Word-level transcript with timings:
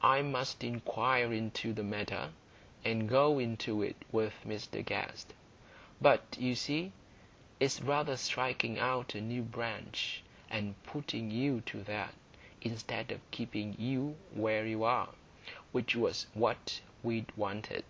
I 0.00 0.22
must 0.22 0.64
inquire 0.64 1.34
into 1.34 1.74
the 1.74 1.82
matter, 1.82 2.30
and 2.82 3.06
go 3.06 3.38
into 3.38 3.82
it 3.82 3.96
with 4.10 4.32
Mr 4.46 4.82
Guest. 4.82 5.34
But, 6.00 6.34
you 6.40 6.54
see, 6.54 6.92
it's 7.60 7.82
rather 7.82 8.16
striking 8.16 8.78
out 8.78 9.14
a 9.14 9.20
new 9.20 9.42
branch, 9.42 10.22
and 10.48 10.82
putting 10.84 11.30
you 11.30 11.60
to 11.66 11.82
that, 11.82 12.14
instead 12.62 13.12
of 13.12 13.20
keeping 13.30 13.76
you 13.78 14.16
where 14.32 14.64
you 14.64 14.82
are, 14.84 15.10
which 15.72 15.94
was 15.94 16.26
what 16.32 16.80
we'd 17.02 17.30
wanted." 17.36 17.84